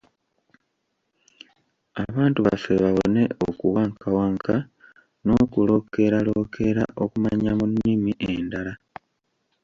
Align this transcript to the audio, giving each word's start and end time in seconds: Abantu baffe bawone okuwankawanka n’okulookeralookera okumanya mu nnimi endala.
Abantu 2.03 2.39
baffe 2.47 2.73
bawone 2.83 3.23
okuwankawanka 3.47 4.55
n’okulookeralookera 5.23 6.83
okumanya 7.03 7.51
mu 7.59 7.65
nnimi 7.71 8.11
endala. 8.31 8.73